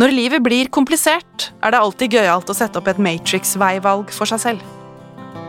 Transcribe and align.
Når 0.00 0.14
livet 0.16 0.40
blir 0.40 0.68
komplisert, 0.72 1.50
er 1.60 1.74
det 1.74 1.78
alltid 1.84 2.14
gøyalt 2.14 2.48
å 2.48 2.54
sette 2.56 2.78
opp 2.80 2.86
et 2.88 3.00
Matrix-veivalg 3.04 4.08
for 4.16 4.24
seg 4.30 4.38
selv. 4.40 4.60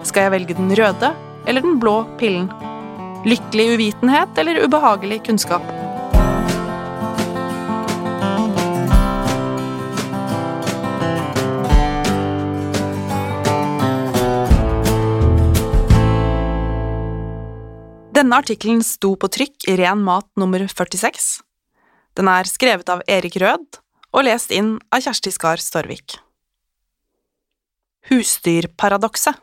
Skal 0.03 0.25
jeg 0.25 0.31
velge 0.33 0.55
den 0.57 0.73
røde 0.75 1.11
eller 1.47 1.63
den 1.63 1.77
blå 1.79 2.01
pillen? 2.19 2.49
Lykkelig 3.23 3.77
uvitenhet 3.77 4.41
eller 4.41 4.59
ubehagelig 4.65 5.21
kunnskap? 5.23 5.63
Denne 18.17 18.41
artikkelen 18.43 18.83
sto 18.83 19.13
på 19.15 19.31
trykk 19.31 19.69
i 19.71 19.77
Ren 19.79 20.03
mat 20.03 20.27
nummer 20.35 20.65
46. 20.67 21.29
Den 22.19 22.33
er 22.33 22.51
skrevet 22.51 22.91
av 22.91 23.05
Erik 23.07 23.39
Rød 23.39 23.79
og 24.11 24.27
lest 24.27 24.51
inn 24.51 24.75
av 24.91 25.03
Kjersti 25.05 25.31
Skar 25.33 25.61
Storvik. 25.63 26.17
Husdyrparadokset 28.09 29.39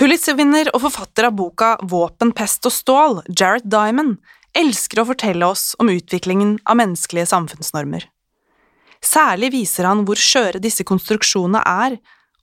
Pulitzer-vinner 0.00 0.70
og 0.72 0.80
forfatter 0.86 1.26
av 1.28 1.34
boka 1.36 1.74
Våpen, 1.84 2.30
pest 2.32 2.64
og 2.64 2.72
stål, 2.72 3.18
Jared 3.36 3.66
Diamond, 3.68 4.16
elsker 4.56 5.02
å 5.02 5.10
fortelle 5.10 5.44
oss 5.44 5.74
om 5.78 5.90
utviklingen 5.92 6.54
av 6.64 6.78
menneskelige 6.80 7.28
samfunnsnormer. 7.28 8.06
Særlig 9.04 9.52
viser 9.52 9.88
han 9.88 10.06
hvor 10.08 10.20
skjøre 10.20 10.60
disse 10.64 10.86
konstruksjonene 10.88 11.60
er, 11.68 11.98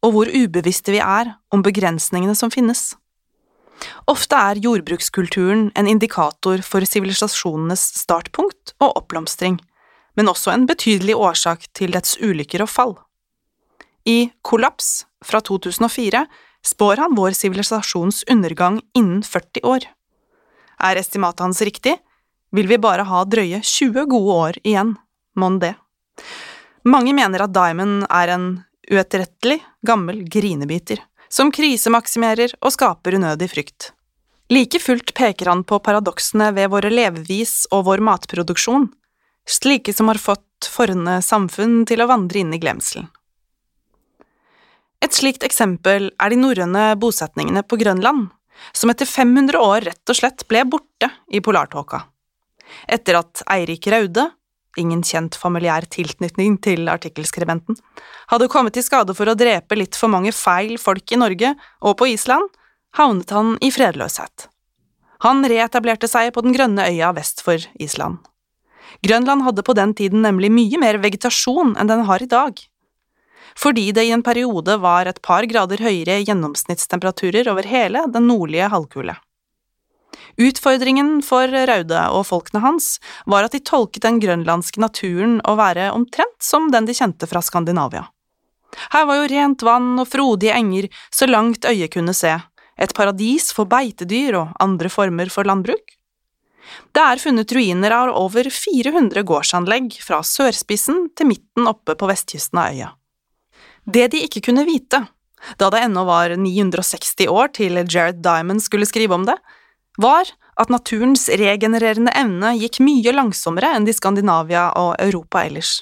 og 0.06 0.14
hvor 0.14 0.30
ubevisste 0.30 0.94
vi 0.94 1.02
er 1.02 1.34
om 1.50 1.66
begrensningene 1.66 2.38
som 2.38 2.54
finnes. 2.54 2.92
Ofte 4.08 4.38
er 4.40 4.60
jordbrukskulturen 4.64 5.70
en 5.76 5.88
indikator 5.90 6.62
for 6.66 6.86
sivilisasjonenes 6.88 7.84
startpunkt 8.02 8.74
og 8.80 8.96
oppblomstring, 9.02 9.60
men 10.18 10.32
også 10.32 10.54
en 10.54 10.66
betydelig 10.70 11.16
årsak 11.16 11.68
til 11.78 11.94
dets 11.94 12.18
ulykker 12.24 12.64
og 12.66 12.72
fall. 12.72 12.96
I 14.08 14.32
Kollaps 14.42 15.06
fra 15.26 15.42
2004 15.44 16.24
spår 16.66 17.04
han 17.04 17.16
vår 17.18 17.36
sivilisasjons 17.38 18.24
undergang 18.32 18.80
innen 18.98 19.24
40 19.24 19.66
år. 19.68 19.88
Er 20.80 21.00
estimatet 21.00 21.44
hans 21.44 21.62
riktig, 21.62 21.98
vil 22.56 22.70
vi 22.70 22.80
bare 22.80 23.04
ha 23.08 23.24
drøye 23.28 23.60
20 23.62 24.08
gode 24.10 24.38
år 24.48 24.62
igjen, 24.64 24.96
mon 25.36 25.60
det. 25.60 25.74
Mange 26.88 27.12
mener 27.14 27.44
at 27.44 27.54
Diamond 27.54 28.08
er 28.08 28.32
en 28.32 28.48
uetterrettelig, 28.88 29.60
gammel 29.84 30.24
grinebiter 30.32 31.04
som 31.30 31.52
krisemaksimerer 31.52 32.56
og 32.62 32.74
skaper 32.76 33.18
unødig 33.18 33.50
frykt. 33.52 33.92
Like 34.54 34.80
fullt 34.80 35.14
peker 35.14 35.50
han 35.52 35.66
på 35.68 35.80
paradoksene 35.84 36.54
ved 36.56 36.72
våre 36.72 36.92
levevis 36.92 37.66
og 37.76 37.84
vår 37.90 38.04
matproduksjon, 38.08 38.88
slike 39.48 39.94
som 39.96 40.08
har 40.08 40.20
fått 40.22 40.70
forne 40.72 41.20
samfunn 41.24 41.82
til 41.88 42.04
å 42.04 42.10
vandre 42.10 42.40
inn 42.42 42.54
i 42.56 42.62
glemselen. 42.62 43.10
Et 45.04 45.14
slikt 45.14 45.44
eksempel 45.46 46.10
er 46.10 46.34
de 46.34 46.40
norrøne 46.40 46.90
bosetningene 46.98 47.62
på 47.68 47.78
Grønland, 47.78 48.32
som 48.74 48.90
etter 48.90 49.06
500 49.06 49.60
år 49.62 49.86
rett 49.92 50.10
og 50.10 50.18
slett 50.18 50.48
ble 50.50 50.64
borte 50.66 51.12
i 51.30 51.42
polartåka. 51.44 52.02
Etter 52.90 53.20
at 53.20 53.44
Eirik 53.52 53.86
Raude, 53.92 54.26
ingen 54.80 55.04
kjent 55.06 55.36
familiær 55.40 55.88
tilknytning 55.94 56.58
til 56.64 56.88
artikkelskribenten, 56.92 57.78
hadde 58.32 58.50
kommet 58.52 58.78
i 58.78 58.84
skade 58.86 59.16
for 59.18 59.30
å 59.30 59.38
drepe 59.38 59.78
litt 59.78 59.98
for 59.98 60.12
mange 60.14 60.34
feil 60.36 60.78
folk 60.82 61.12
i 61.12 61.20
Norge 61.20 61.54
og 61.82 61.98
på 62.00 62.12
Island, 62.14 62.48
havnet 62.98 63.34
han 63.36 63.56
i 63.62 63.72
fredløshet. 63.74 64.48
Han 65.26 65.44
reetablerte 65.50 66.10
seg 66.10 66.32
på 66.34 66.44
den 66.46 66.54
grønne 66.54 66.86
øya 66.92 67.12
vest 67.18 67.42
for 67.46 67.62
Island. 67.82 68.20
Grønland 69.06 69.44
hadde 69.46 69.66
på 69.66 69.76
den 69.78 69.94
tiden 69.98 70.24
nemlig 70.26 70.50
mye 70.54 70.80
mer 70.82 71.00
vegetasjon 71.02 71.76
enn 71.78 71.90
den 71.90 72.06
har 72.08 72.24
i 72.24 72.30
dag. 72.30 72.58
Fordi 73.58 73.90
det 73.92 74.06
i 74.06 74.14
en 74.14 74.24
periode 74.26 74.78
var 74.82 75.10
et 75.10 75.22
par 75.26 75.46
grader 75.50 75.82
høyere 75.82 76.20
gjennomsnittstemperaturer 76.22 77.50
over 77.50 77.66
hele 77.66 78.06
den 78.14 78.30
nordlige 78.30 78.70
halvkule. 78.74 79.18
Utfordringen 80.38 81.24
for 81.26 81.50
Raude 81.50 82.02
og 82.14 82.28
folkene 82.30 82.62
hans 82.62 82.98
var 83.26 83.48
at 83.48 83.56
de 83.56 83.62
tolket 83.66 84.04
den 84.06 84.20
grønlandske 84.22 84.82
naturen 84.82 85.40
å 85.50 85.56
være 85.58 85.90
omtrent 85.96 86.38
som 86.44 86.70
den 86.74 86.86
de 86.86 86.94
kjente 86.98 87.30
fra 87.30 87.42
Skandinavia. 87.42 88.06
Her 88.94 89.08
var 89.10 89.18
jo 89.18 89.30
rent 89.32 89.66
vann 89.66 89.96
og 89.98 90.10
frodige 90.12 90.54
enger 90.54 90.90
så 91.10 91.26
langt 91.30 91.66
øyet 91.66 91.94
kunne 91.96 92.14
se, 92.14 92.36
et 92.78 92.94
paradis 92.94 93.50
for 93.56 93.66
beitedyr 93.66 94.38
og 94.38 94.54
andre 94.62 94.92
former 94.94 95.34
for 95.34 95.48
landbruk. 95.50 95.98
Det 96.94 97.02
er 97.02 97.22
funnet 97.22 97.52
ruiner 97.56 97.96
av 97.96 98.14
over 98.20 98.50
400 98.52 99.24
gårdsanlegg 99.26 99.98
fra 100.04 100.20
sørspissen 100.22 101.08
til 101.18 101.32
midten 101.32 101.70
oppe 101.70 101.96
på 101.98 102.10
vestkysten 102.10 102.62
av 102.62 102.74
øya. 102.76 102.90
Det 103.88 104.10
de 104.14 104.26
ikke 104.28 104.44
kunne 104.50 104.68
vite, 104.68 105.00
da 105.58 105.70
det 105.72 105.86
ennå 105.86 106.04
var 106.06 106.36
960 106.36 107.30
år 107.32 107.54
til 107.56 107.80
Jared 107.88 108.20
Diamond 108.22 108.62
skulle 108.62 108.90
skrive 108.90 109.16
om 109.16 109.26
det, 109.26 109.38
var 109.98 110.30
at 110.58 110.72
naturens 110.74 111.28
regenererende 111.30 112.14
evne 112.18 112.54
gikk 112.58 112.80
mye 112.86 113.14
langsommere 113.14 113.74
enn 113.76 113.88
i 113.90 113.96
Skandinavia 113.96 114.70
og 114.80 114.96
Europa 115.04 115.44
ellers. 115.46 115.82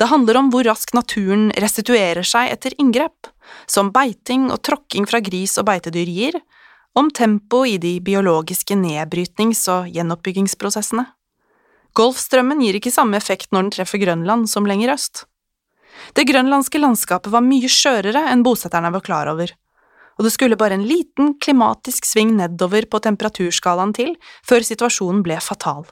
Det 0.00 0.08
handler 0.10 0.38
om 0.40 0.48
hvor 0.52 0.64
raskt 0.66 0.96
naturen 0.96 1.50
restituerer 1.62 2.24
seg 2.26 2.50
etter 2.54 2.74
inngrep, 2.80 3.28
som 3.70 3.92
beiting 3.92 4.48
og 4.50 4.62
tråkking 4.64 5.06
fra 5.08 5.20
gris 5.24 5.58
og 5.60 5.68
beitedyr 5.68 6.08
gir, 6.08 6.38
om 6.98 7.10
tempo 7.10 7.62
i 7.64 7.78
de 7.80 7.98
biologiske 8.04 8.76
nedbrytnings- 8.76 9.64
og 9.72 9.88
gjenoppbyggingsprosessene. 9.92 11.06
Golfstrømmen 11.96 12.60
gir 12.64 12.76
ikke 12.76 12.92
samme 12.92 13.18
effekt 13.20 13.52
når 13.52 13.66
den 13.66 13.74
treffer 13.76 14.00
Grønland 14.00 14.48
som 14.48 14.68
lenger 14.68 14.94
øst. 14.94 15.24
Det 16.16 16.24
grønlandske 16.28 16.80
landskapet 16.80 17.32
var 17.32 17.44
mye 17.44 17.68
skjørere 17.68 18.24
enn 18.32 18.44
bosetterne 18.44 18.90
var 18.92 19.04
klar 19.04 19.28
over, 19.32 19.52
og 20.18 20.26
det 20.26 20.32
skulle 20.34 20.58
bare 20.60 20.76
en 20.78 20.86
liten 20.86 21.34
klimatisk 21.40 22.06
sving 22.06 22.34
nedover 22.38 22.86
på 22.90 23.00
temperaturskalaen 23.04 23.94
til 23.96 24.14
før 24.46 24.66
situasjonen 24.66 25.22
ble 25.24 25.38
fatal. 25.40 25.86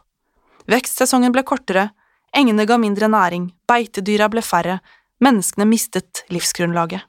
Vekstsesongen 0.71 1.33
ble 1.35 1.45
kortere, 1.47 1.89
engene 2.37 2.67
ga 2.69 2.79
mindre 2.79 3.09
næring, 3.11 3.51
beitedyra 3.69 4.29
ble 4.33 4.43
færre, 4.45 4.81
menneskene 5.21 5.67
mistet 5.69 6.25
livsgrunnlaget. 6.33 7.07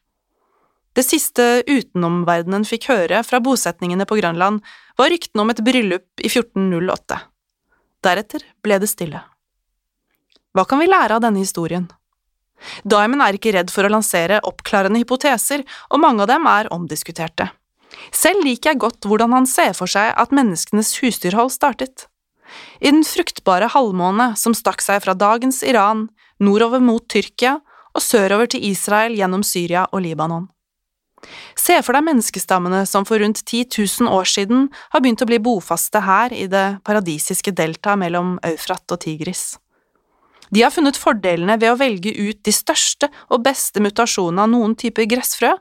Det 0.92 1.04
siste 1.08 1.64
utenomverdenen 1.70 2.66
fikk 2.68 2.90
høre 2.92 3.22
fra 3.24 3.40
bosetningene 3.44 4.08
på 4.08 4.18
Grønland, 4.20 4.60
var 5.00 5.12
ryktene 5.14 5.46
om 5.46 5.54
et 5.54 5.64
bryllup 5.64 6.20
i 6.20 6.28
1408. 6.28 7.22
Deretter 8.04 8.44
ble 8.66 8.80
det 8.82 8.90
stille. 8.92 9.22
Hva 10.52 10.66
kan 10.68 10.82
vi 10.82 10.90
lære 10.92 11.16
av 11.16 11.24
denne 11.24 11.40
historien? 11.40 11.88
Diamond 12.84 13.24
er 13.26 13.38
ikke 13.38 13.54
redd 13.56 13.74
for 13.74 13.88
å 13.88 13.92
lansere 13.94 14.42
oppklarende 14.48 15.02
hypoteser, 15.02 15.66
og 15.90 16.04
mange 16.04 16.26
av 16.26 16.32
dem 16.32 16.48
er 16.50 16.70
omdiskuterte. 16.74 17.50
Selv 18.16 18.46
liker 18.46 18.72
jeg 18.72 18.82
godt 18.84 19.08
hvordan 19.08 19.36
han 19.36 19.50
ser 19.50 19.76
for 19.78 19.90
seg 19.92 20.14
at 20.18 20.34
menneskenes 20.36 20.96
husdyrhold 21.02 21.52
startet. 21.54 22.08
I 22.80 22.92
den 22.92 23.04
fruktbare 23.08 23.70
halvmåne 23.72 24.34
som 24.40 24.56
stakk 24.58 24.84
seg 24.84 25.04
fra 25.04 25.16
dagens 25.16 25.62
Iran, 25.64 26.08
nordover 26.42 26.84
mot 26.84 27.06
Tyrkia 27.12 27.60
og 27.92 28.04
sørover 28.04 28.50
til 28.52 28.66
Israel 28.72 29.16
gjennom 29.18 29.44
Syria 29.46 29.86
og 29.92 30.04
Libanon. 30.06 30.50
Se 31.60 31.78
for 31.86 31.94
deg 31.94 32.08
menneskestammene 32.08 32.82
som 32.90 33.06
for 33.06 33.22
rundt 33.22 33.44
10 33.44 33.68
000 33.78 34.10
år 34.10 34.30
siden 34.30 34.70
har 34.94 35.04
begynt 35.04 35.22
å 35.22 35.30
bli 35.30 35.38
bofaste 35.44 36.02
her 36.02 36.34
i 36.34 36.48
det 36.50 36.82
paradisiske 36.88 37.54
deltaet 37.54 38.02
mellom 38.02 38.40
Eufrat 38.48 38.86
og 38.90 39.04
Tigris. 39.06 39.61
De 40.52 40.64
har 40.66 40.74
funnet 40.74 41.00
fordelene 41.00 41.56
ved 41.60 41.72
å 41.72 41.80
velge 41.80 42.12
ut 42.12 42.42
de 42.44 42.54
største 42.54 43.08
og 43.32 43.44
beste 43.46 43.84
mutasjonene 43.84 44.44
av 44.44 44.52
noen 44.52 44.76
typer 44.76 45.08
gressfrø, 45.10 45.54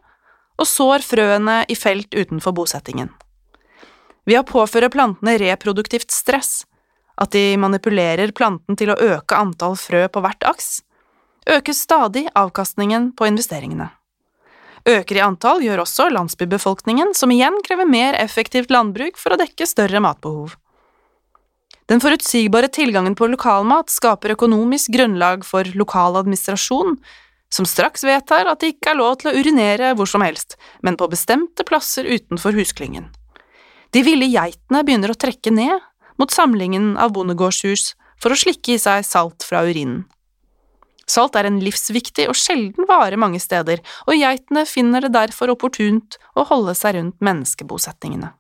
og 0.61 0.69
sår 0.69 1.05
frøene 1.07 1.63
i 1.71 1.77
felt 1.79 2.13
utenfor 2.13 2.53
bosettingen. 2.57 3.13
Ved 4.29 4.43
å 4.43 4.47
påføre 4.47 4.91
plantene 4.93 5.39
reproduktivt 5.41 6.11
stress, 6.13 6.65
at 7.21 7.33
de 7.33 7.57
manipulerer 7.61 8.33
planten 8.37 8.77
til 8.77 8.93
å 8.93 8.99
øke 8.99 9.39
antall 9.39 9.79
frø 9.79 10.07
på 10.13 10.23
hvert 10.25 10.45
aks, 10.49 10.81
økes 11.49 11.81
stadig 11.87 12.27
avkastningen 12.37 13.13
på 13.17 13.29
investeringene. 13.31 13.91
Øker 14.89 15.19
i 15.19 15.23
antall 15.25 15.61
gjør 15.65 15.83
også 15.85 16.09
landsbybefolkningen, 16.13 17.13
som 17.15 17.33
igjen 17.33 17.59
krever 17.67 17.89
mer 17.89 18.17
effektivt 18.17 18.73
landbruk 18.73 19.21
for 19.21 19.35
å 19.35 19.41
dekke 19.41 19.69
større 19.69 20.01
matbehov. 20.01 20.57
Den 21.91 21.99
forutsigbare 21.99 22.69
tilgangen 22.71 23.17
på 23.19 23.27
lokalmat 23.27 23.91
skaper 23.91 24.37
økonomisk 24.37 24.93
grunnlag 24.95 25.43
for 25.43 25.67
lokal 25.75 26.21
administrasjon, 26.21 26.95
som 27.51 27.67
straks 27.67 28.05
vedtar 28.07 28.47
at 28.47 28.63
det 28.63 28.77
ikke 28.77 28.93
er 28.93 29.01
lov 29.01 29.17
til 29.19 29.33
å 29.33 29.35
urinere 29.35 29.91
hvor 29.99 30.07
som 30.07 30.23
helst, 30.23 30.55
men 30.87 30.95
på 30.95 31.11
bestemte 31.11 31.67
plasser 31.67 32.07
utenfor 32.07 32.55
husklyngen. 32.55 33.09
De 33.91 34.05
ville 34.07 34.31
geitene 34.31 34.85
begynner 34.87 35.11
å 35.11 35.19
trekke 35.19 35.51
ned 35.51 35.83
mot 36.21 36.31
samlingen 36.31 36.93
av 36.95 37.11
bondegårdshus 37.17 37.97
for 38.23 38.31
å 38.31 38.39
slikke 38.39 38.77
i 38.77 38.79
seg 38.79 39.03
salt 39.09 39.43
fra 39.43 39.65
urinen. 39.67 40.05
Salt 41.11 41.35
er 41.35 41.49
en 41.49 41.59
livsviktig 41.59 42.29
og 42.31 42.39
sjelden 42.39 42.87
vare 42.87 43.19
mange 43.19 43.43
steder, 43.43 43.83
og 44.07 44.15
geitene 44.15 44.63
finner 44.63 45.03
det 45.03 45.17
derfor 45.17 45.51
opportunt 45.57 46.21
å 46.39 46.47
holde 46.47 46.77
seg 46.79 47.01
rundt 47.01 47.19
menneskebosetningene. 47.19 48.31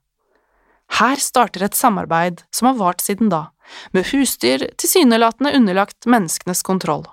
Her 0.98 1.20
starter 1.22 1.64
et 1.64 1.78
samarbeid 1.78 2.42
som 2.54 2.70
har 2.70 2.78
vart 2.80 3.04
siden 3.04 3.30
da, 3.30 3.50
med 3.94 4.10
husdyr 4.10 4.66
tilsynelatende 4.80 5.54
underlagt 5.56 6.08
menneskenes 6.10 6.62
kontroll. 6.66 7.06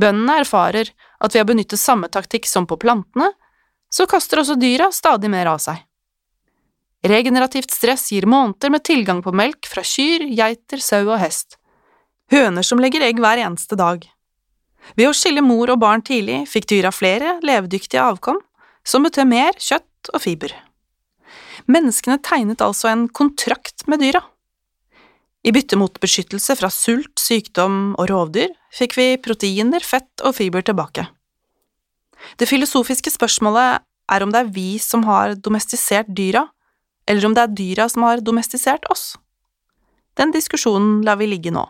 Bøndene 0.00 0.40
erfarer 0.42 0.90
at 1.20 1.34
ved 1.34 1.44
å 1.44 1.50
benytte 1.52 1.78
samme 1.78 2.08
taktikk 2.10 2.48
som 2.50 2.66
på 2.66 2.78
plantene, 2.80 3.30
så 3.92 4.08
kaster 4.10 4.40
også 4.40 4.56
dyra 4.58 4.88
stadig 4.92 5.30
mer 5.30 5.52
av 5.52 5.60
seg. 5.62 5.84
Regenerativt 7.04 7.70
stress 7.70 8.08
gir 8.10 8.26
måneder 8.26 8.72
med 8.72 8.82
tilgang 8.88 9.20
på 9.22 9.32
melk 9.36 9.68
fra 9.68 9.84
kyr, 9.84 10.24
geiter, 10.32 10.80
sau 10.80 11.04
og 11.04 11.18
hest. 11.20 11.58
Høner 12.32 12.64
som 12.64 12.80
legger 12.80 13.04
egg 13.04 13.20
hver 13.20 13.42
eneste 13.44 13.76
dag. 13.76 14.06
Ved 14.96 15.10
å 15.10 15.16
skille 15.16 15.44
mor 15.44 15.70
og 15.72 15.82
barn 15.84 16.02
tidlig 16.04 16.46
fikk 16.48 16.70
dyra 16.72 16.92
flere 16.92 17.38
levedyktige 17.44 18.02
avkom, 18.02 18.40
som 18.84 19.04
betød 19.04 19.28
mer 19.28 19.56
kjøtt 19.60 20.14
og 20.14 20.24
fiber. 20.24 20.56
Menneskene 21.70 22.18
tegnet 22.20 22.62
altså 22.64 22.90
en 22.90 23.06
kontrakt 23.08 23.86
med 23.88 24.02
dyra. 24.04 24.20
I 25.44 25.52
bytte 25.52 25.76
mot 25.76 25.96
beskyttelse 26.00 26.56
fra 26.56 26.70
sult, 26.72 27.18
sykdom 27.20 27.94
og 28.00 28.08
rovdyr 28.08 28.52
fikk 28.72 28.96
vi 28.96 29.08
proteiner, 29.20 29.84
fett 29.84 30.24
og 30.24 30.36
fiber 30.38 30.64
tilbake. 30.64 31.06
Det 32.40 32.48
filosofiske 32.48 33.12
spørsmålet 33.12 33.84
er 34.12 34.24
om 34.24 34.32
det 34.32 34.40
er 34.40 34.52
vi 34.52 34.78
som 34.80 35.04
har 35.08 35.36
domestisert 35.36 36.08
dyra, 36.08 36.46
eller 37.08 37.28
om 37.28 37.36
det 37.36 37.44
er 37.44 37.56
dyra 37.60 37.88
som 37.92 38.06
har 38.08 38.24
domestisert 38.24 38.88
oss. 38.92 39.14
Den 40.16 40.32
diskusjonen 40.32 41.02
lar 41.04 41.18
vi 41.20 41.28
ligge 41.28 41.52
nå. 41.52 41.64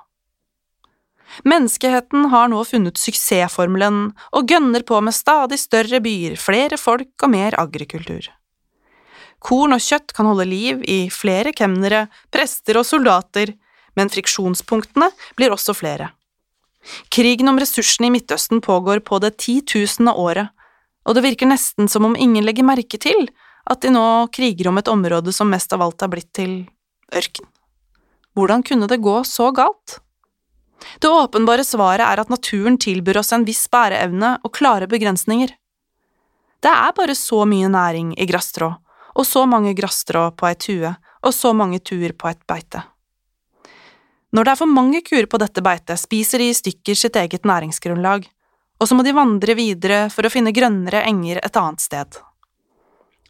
Menneskeheten 1.49 2.29
har 2.31 2.51
nå 2.53 2.61
funnet 2.69 3.01
suksessformelen 3.01 4.13
og 4.37 4.51
gønner 4.51 4.85
på 4.87 5.01
med 5.03 5.17
stadig 5.17 5.59
større 5.59 5.99
byer, 6.05 6.39
flere 6.39 6.79
folk 6.79 7.27
og 7.27 7.33
mer 7.35 7.57
agrikultur. 7.59 8.29
Korn 9.45 9.77
og 9.77 9.83
kjøtt 9.85 10.15
kan 10.17 10.29
holde 10.31 10.47
liv 10.49 10.83
i 10.89 11.05
flere 11.13 11.53
kemnere, 11.53 12.07
prester 12.33 12.79
og 12.81 12.87
soldater, 12.89 13.53
men 13.95 14.11
friksjonspunktene 14.11 15.11
blir 15.37 15.53
også 15.55 15.75
flere. 15.77 16.11
Krigen 17.13 17.49
om 17.49 17.59
ressursene 17.61 18.09
i 18.09 18.15
Midtøsten 18.15 18.61
pågår 18.65 19.03
på 19.05 19.21
det 19.23 19.37
titusende 19.45 20.15
året, 20.21 20.49
og 21.05 21.17
det 21.17 21.25
virker 21.25 21.49
nesten 21.49 21.89
som 21.93 22.07
om 22.09 22.17
ingen 22.17 22.45
legger 22.45 22.65
merke 22.65 23.01
til 23.01 23.29
at 23.69 23.81
de 23.85 23.93
nå 23.93 24.29
kriger 24.33 24.69
om 24.69 24.81
et 24.81 24.89
område 24.89 25.33
som 25.33 25.51
mest 25.53 25.73
av 25.73 25.85
alt 25.85 26.05
er 26.05 26.13
blitt 26.13 26.33
til 26.37 26.55
ørken. 27.13 27.47
Hvordan 28.35 28.65
kunne 28.67 28.89
det 28.91 29.01
gå 29.05 29.21
så 29.29 29.51
galt? 29.55 30.01
Det 31.01 31.09
åpenbare 31.09 31.65
svaret 31.65 32.05
er 32.05 32.21
at 32.21 32.33
naturen 32.33 32.77
tilbyr 32.81 33.21
oss 33.21 33.33
en 33.33 33.47
viss 33.47 33.65
bæreevne 33.73 34.39
og 34.43 34.53
klare 34.57 34.89
begrensninger. 34.91 35.53
Det 36.65 36.73
er 36.73 36.97
bare 36.97 37.17
så 37.17 37.45
mye 37.49 37.69
næring 37.69 38.13
i 38.21 38.27
grasstrå, 38.29 38.73
og 39.15 39.27
så 39.27 39.45
mange 39.47 39.75
grasstrå 39.79 40.31
på 40.37 40.49
ei 40.51 40.59
tue, 40.59 40.91
og 41.25 41.35
så 41.35 41.55
mange 41.57 41.81
tuer 41.81 42.13
på 42.19 42.29
et 42.31 42.43
beite. 42.47 42.83
Når 44.35 44.45
det 44.45 44.53
er 44.53 44.59
for 44.59 44.71
mange 44.71 45.01
kuer 45.07 45.29
på 45.31 45.39
dette 45.39 45.63
beitet, 45.63 46.01
spiser 46.03 46.43
de 46.43 46.51
i 46.51 46.57
stykker 46.59 46.99
sitt 46.99 47.17
eget 47.17 47.47
næringsgrunnlag, 47.47 48.27
og 48.81 48.89
så 48.91 48.97
må 48.99 49.05
de 49.07 49.15
vandre 49.15 49.55
videre 49.55 50.09
for 50.11 50.27
å 50.27 50.33
finne 50.33 50.53
grønnere 50.55 51.05
enger 51.07 51.39
et 51.45 51.59
annet 51.61 51.85
sted. 51.85 52.19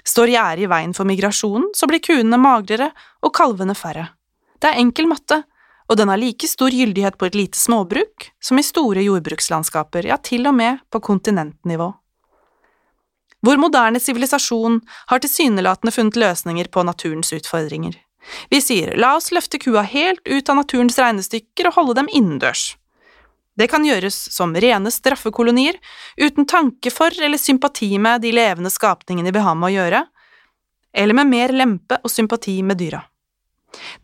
Står 0.05 0.33
gjerdet 0.33 0.65
i 0.65 0.69
veien 0.69 0.95
for 0.97 1.09
migrasjonen, 1.09 1.71
så 1.77 1.89
blir 1.89 2.03
kuene 2.05 2.41
magrere 2.41 2.91
og 3.25 3.35
kalvene 3.37 3.77
færre. 3.77 4.11
Det 4.61 4.71
er 4.71 4.81
enkel 4.81 5.09
matte, 5.11 5.43
og 5.89 5.99
den 6.01 6.09
har 6.09 6.21
like 6.21 6.49
stor 6.49 6.73
gyldighet 6.73 7.19
på 7.21 7.29
et 7.29 7.37
lite 7.37 7.61
småbruk 7.61 8.31
som 8.41 8.61
i 8.61 8.65
store 8.65 9.05
jordbrukslandskaper, 9.05 10.09
ja, 10.09 10.17
til 10.17 10.49
og 10.49 10.57
med 10.57 10.81
på 10.89 11.01
kontinentnivå. 11.05 11.91
Vår 13.45 13.57
moderne 13.61 14.01
sivilisasjon 14.01 14.81
har 15.11 15.21
tilsynelatende 15.21 15.93
funnet 15.93 16.17
løsninger 16.17 16.71
på 16.73 16.85
naturens 16.87 17.33
utfordringer. 17.37 17.99
Vi 18.49 18.61
sier 18.65 18.95
la 18.97 19.15
oss 19.19 19.29
løfte 19.37 19.61
kua 19.61 19.83
helt 19.85 20.23
ut 20.25 20.49
av 20.49 20.57
naturens 20.63 20.97
regnestykker 20.99 21.69
og 21.69 21.77
holde 21.77 21.99
dem 22.01 22.09
innendørs. 22.09 22.73
Det 23.55 23.69
kan 23.71 23.85
gjøres 23.87 24.17
som 24.35 24.55
rene 24.57 24.91
straffekolonier, 24.91 25.77
uten 26.17 26.49
tanke 26.49 26.91
for 26.91 27.15
eller 27.23 27.39
sympati 27.39 27.93
med 28.03 28.25
de 28.25 28.33
levende 28.35 28.73
skapningene 28.73 29.31
vi 29.35 29.45
har 29.45 29.55
med 29.55 29.69
å 29.69 29.75
gjøre, 29.77 30.01
eller 30.95 31.21
med 31.21 31.31
mer 31.31 31.55
lempe 31.55 32.01
og 32.03 32.11
sympati 32.11 32.57
med 32.67 32.81
dyra. 32.81 33.05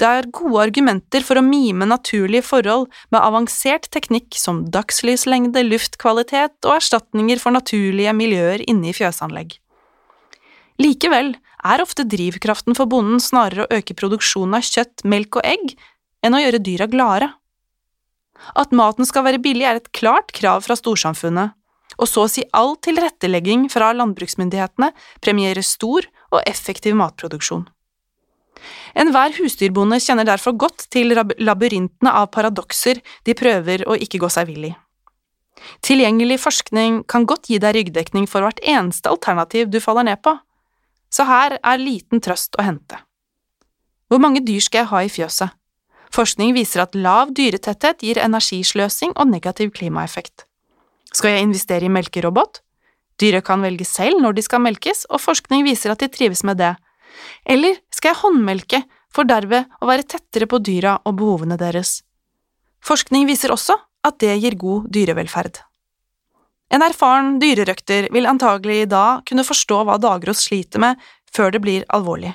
Det 0.01 0.09
er 0.09 0.29
gode 0.35 0.63
argumenter 0.65 1.25
for 1.27 1.39
å 1.39 1.45
mime 1.45 1.89
naturlige 1.89 2.47
forhold 2.47 2.89
med 3.13 3.21
avansert 3.21 3.89
teknikk 3.95 4.39
som 4.39 4.65
dagslyslengde, 4.73 5.63
luftkvalitet 5.67 6.57
og 6.67 6.77
erstatninger 6.77 7.43
for 7.43 7.55
naturlige 7.57 8.15
miljøer 8.17 8.65
inne 8.71 8.91
i 8.91 8.97
fjøsanlegg. 8.97 9.59
Likevel 10.81 11.35
er 11.61 11.83
ofte 11.85 12.07
drivkraften 12.09 12.77
for 12.79 12.89
bonden 12.89 13.21
snarere 13.21 13.67
å 13.67 13.81
øke 13.81 13.97
produksjonen 13.99 14.57
av 14.57 14.65
kjøtt, 14.65 15.05
melk 15.05 15.41
og 15.41 15.47
egg 15.47 15.75
enn 16.25 16.37
å 16.37 16.41
gjøre 16.41 16.63
dyra 16.65 16.89
gladere. 16.91 17.33
At 18.57 18.73
maten 18.73 19.05
skal 19.05 19.27
være 19.27 19.43
billig 19.43 19.67
er 19.69 19.81
et 19.81 19.91
klart 19.97 20.33
krav 20.37 20.65
fra 20.65 20.77
storsamfunnet, 20.79 21.53
og 22.01 22.09
så 22.09 22.25
å 22.25 22.31
si 22.33 22.47
all 22.57 22.79
tilrettelegging 22.81 23.69
fra 23.73 23.91
landbruksmyndighetene 23.97 24.89
premierer 25.21 25.67
stor 25.67 26.07
og 26.31 26.41
effektiv 26.49 26.97
matproduksjon. 26.97 27.67
Enhver 28.99 29.35
husdyrbonde 29.39 30.01
kjenner 30.03 30.29
derfor 30.29 30.57
godt 30.59 30.87
til 30.93 31.15
labyrintene 31.15 32.13
av 32.13 32.31
paradokser 32.35 33.01
de 33.27 33.37
prøver 33.39 33.87
å 33.87 33.97
ikke 33.97 34.21
gå 34.23 34.31
seg 34.33 34.51
vill 34.51 34.71
i. 34.71 34.73
Tilgjengelig 35.85 36.41
forskning 36.41 37.03
kan 37.11 37.27
godt 37.29 37.51
gi 37.51 37.61
deg 37.61 37.77
ryggdekning 37.77 38.27
for 38.31 38.45
hvert 38.45 38.61
eneste 38.65 39.13
alternativ 39.13 39.69
du 39.71 39.81
faller 39.83 40.09
ned 40.09 40.23
på, 40.25 40.35
så 41.13 41.27
her 41.29 41.59
er 41.59 41.83
liten 41.83 42.23
trøst 42.23 42.57
å 42.59 42.65
hente. 42.65 43.01
Hvor 44.11 44.23
mange 44.23 44.43
dyr 44.43 44.63
skal 44.65 44.85
jeg 44.85 44.91
ha 44.91 45.03
i 45.05 45.13
fjøset? 45.13 45.57
Forskning 46.11 46.57
viser 46.57 46.83
at 46.83 46.97
lav 46.99 47.31
dyretetthet 47.37 48.03
gir 48.03 48.19
energisløsing 48.19 49.13
og 49.15 49.31
negativ 49.31 49.71
klimaeffekt. 49.77 50.47
Skal 51.15 51.37
jeg 51.37 51.47
investere 51.47 51.87
i 51.87 51.93
melkerobot? 51.93 52.63
Dyret 53.21 53.45
kan 53.47 53.63
velge 53.63 53.85
selv 53.87 54.19
når 54.23 54.39
de 54.39 54.45
skal 54.47 54.63
melkes, 54.65 55.05
og 55.11 55.21
forskning 55.23 55.67
viser 55.67 55.93
at 55.93 56.03
de 56.03 56.09
trives 56.11 56.43
med 56.47 56.59
det. 56.59 56.73
Eller 57.45 57.81
skal 57.95 58.13
jeg 58.13 58.23
håndmelke 58.23 58.83
for 59.15 59.29
derved 59.29 59.69
å 59.81 59.89
være 59.91 60.07
tettere 60.07 60.49
på 60.51 60.61
dyra 60.63 60.99
og 61.05 61.17
behovene 61.21 61.59
deres? 61.61 62.01
Forskning 62.85 63.27
viser 63.29 63.53
også 63.53 63.77
at 64.07 64.21
det 64.23 64.37
gir 64.41 64.57
god 64.61 64.89
dyrevelferd. 64.93 65.61
En 66.71 66.85
erfaren 66.87 67.39
dyrerøkter 67.43 68.07
vil 68.15 68.29
antagelig 68.31 68.85
da 68.93 69.21
kunne 69.27 69.45
forstå 69.47 69.83
hva 69.87 69.99
Dagros 70.01 70.45
sliter 70.47 70.83
med 70.83 71.01
før 71.35 71.51
det 71.55 71.63
blir 71.65 71.87
alvorlig. 71.91 72.33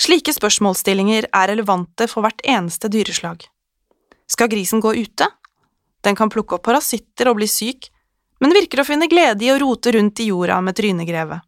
Slike 0.00 0.34
spørsmålsstillinger 0.34 1.30
er 1.30 1.50
relevante 1.52 2.08
for 2.10 2.24
hvert 2.24 2.42
eneste 2.44 2.90
dyreslag. 2.92 3.46
Skal 4.30 4.50
grisen 4.52 4.82
gå 4.84 4.92
ute? 4.96 5.28
Den 6.04 6.16
kan 6.18 6.32
plukke 6.32 6.58
opp 6.58 6.66
parasitter 6.66 7.30
og 7.30 7.38
bli 7.38 7.48
syk, 7.48 7.88
men 8.42 8.52
virker 8.56 8.82
å 8.82 8.86
finne 8.86 9.08
glede 9.08 9.46
i 9.46 9.52
å 9.54 9.58
rote 9.62 9.94
rundt 9.94 10.20
i 10.20 10.28
jorda 10.28 10.58
med 10.64 10.76
trynegrevet. 10.76 11.44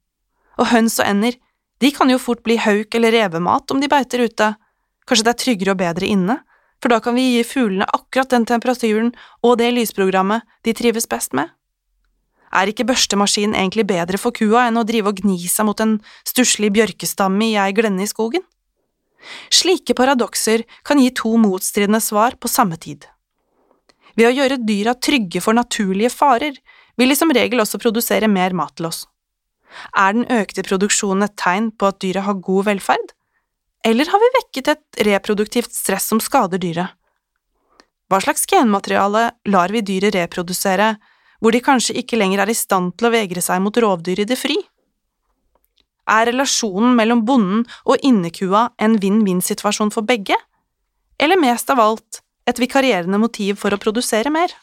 Og 0.57 0.71
høns 0.71 0.97
og 1.03 1.09
ender, 1.11 1.37
de 1.83 1.91
kan 1.93 2.11
jo 2.11 2.19
fort 2.21 2.43
bli 2.47 2.57
hauk 2.61 2.95
eller 2.95 3.13
revemat 3.13 3.71
om 3.71 3.81
de 3.81 3.89
beiter 3.91 4.25
ute, 4.25 4.53
kanskje 5.07 5.27
det 5.27 5.33
er 5.35 5.43
tryggere 5.43 5.75
og 5.75 5.81
bedre 5.83 6.09
inne, 6.09 6.39
for 6.83 6.93
da 6.93 7.01
kan 7.01 7.17
vi 7.17 7.37
gi 7.37 7.45
fuglene 7.47 7.89
akkurat 7.89 8.33
den 8.33 8.47
temperaturen 8.49 9.13
og 9.45 9.59
det 9.61 9.73
lysprogrammet 9.77 10.45
de 10.65 10.75
trives 10.77 11.09
best 11.09 11.37
med. 11.37 11.53
Er 12.57 12.71
ikke 12.71 12.87
børstemaskinen 12.89 13.57
egentlig 13.59 13.87
bedre 13.89 14.21
for 14.21 14.33
kua 14.37 14.69
enn 14.69 14.79
å 14.81 14.85
drive 14.87 15.11
og 15.11 15.21
gni 15.21 15.37
seg 15.51 15.67
mot 15.69 15.81
en 15.83 15.99
stusslig 16.29 16.71
bjørkestamme 16.77 17.51
i 17.51 17.57
ei 17.61 17.75
glenne 17.77 18.05
i 18.05 18.11
skogen? 18.11 18.45
Slike 19.51 19.97
paradokser 19.99 20.63
kan 20.87 21.01
gi 21.03 21.11
to 21.17 21.35
motstridende 21.41 22.01
svar 22.01 22.39
på 22.41 22.49
samme 22.49 22.79
tid. 22.81 23.09
Ved 24.17 24.31
å 24.31 24.37
gjøre 24.37 24.63
dyra 24.63 24.95
trygge 24.95 25.43
for 25.45 25.57
naturlige 25.57 26.13
farer, 26.15 26.55
vil 26.97 27.13
de 27.13 27.19
som 27.19 27.33
regel 27.35 27.61
også 27.61 27.81
produsere 27.83 28.31
mer 28.31 28.55
mat 28.57 28.77
til 28.79 28.89
oss. 28.89 29.05
Er 29.97 30.15
den 30.17 30.27
økte 30.33 30.65
produksjonen 30.67 31.27
et 31.27 31.37
tegn 31.41 31.71
på 31.73 31.91
at 31.91 32.01
dyret 32.03 32.27
har 32.27 32.43
god 32.43 32.69
velferd? 32.71 33.13
Eller 33.87 34.09
har 34.11 34.23
vi 34.23 34.31
vekket 34.41 34.71
et 34.73 35.03
reproduktivt 35.07 35.75
stress 35.75 36.09
som 36.11 36.23
skader 36.23 36.59
dyret? 36.63 36.95
Hva 38.07 38.21
slags 38.23 38.47
genmateriale 38.47 39.29
lar 39.51 39.73
vi 39.75 39.83
dyret 39.83 40.15
reprodusere, 40.15 40.95
hvor 41.43 41.53
de 41.53 41.63
kanskje 41.63 41.97
ikke 42.01 42.19
lenger 42.19 42.45
er 42.45 42.53
i 42.53 42.57
stand 42.57 42.95
til 42.97 43.09
å 43.09 43.13
vegre 43.15 43.43
seg 43.43 43.63
mot 43.63 43.77
rovdyr 43.83 44.23
i 44.23 44.29
det 44.29 44.39
fri? 44.39 44.57
Er 46.07 46.29
relasjonen 46.31 46.95
mellom 46.99 47.25
bonden 47.27 47.65
og 47.85 48.03
innekua 48.07 48.69
en 48.83 48.95
vinn-vinn-situasjon 49.03 49.91
for 49.95 50.07
begge, 50.07 50.39
eller 51.19 51.41
mest 51.41 51.71
av 51.73 51.83
alt 51.83 52.21
et 52.47 52.61
vikarierende 52.63 53.19
motiv 53.19 53.59
for 53.59 53.75
å 53.75 53.81
produsere 53.83 54.31
mer? 54.31 54.55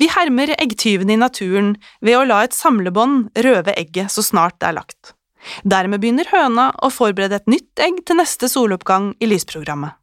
Vi 0.00 0.08
hermer 0.12 0.54
eggtyvene 0.56 1.14
i 1.14 1.20
naturen 1.20 1.74
ved 2.04 2.18
å 2.18 2.26
la 2.26 2.42
et 2.44 2.56
samlebånd 2.56 3.30
røve 3.46 3.74
egget 3.78 4.12
så 4.12 4.24
snart 4.24 4.58
det 4.60 4.70
er 4.70 4.78
lagt. 4.80 5.14
Dermed 5.64 6.02
begynner 6.02 6.28
høna 6.32 6.70
å 6.84 6.90
forberede 6.92 7.38
et 7.40 7.48
nytt 7.48 7.80
egg 7.80 8.02
til 8.06 8.20
neste 8.20 8.48
soloppgang 8.50 9.14
i 9.20 9.28
lysprogrammet. 9.30 9.96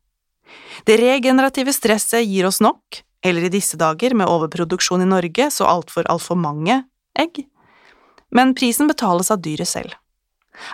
Det 0.88 0.98
regenerative 1.02 1.74
stresset 1.76 2.26
gir 2.26 2.48
oss 2.48 2.62
nok, 2.64 3.02
eller 3.26 3.48
i 3.48 3.54
disse 3.54 3.78
dager 3.78 4.16
med 4.18 4.30
overproduksjon 4.30 5.04
i 5.04 5.10
Norge 5.10 5.50
så 5.54 5.68
altfor 5.70 6.08
altfor 6.10 6.40
mange 6.40 6.84
egg, 7.18 7.44
men 8.32 8.54
prisen 8.58 8.90
betales 8.90 9.32
av 9.34 9.42
dyret 9.44 9.70
selv. 9.70 9.96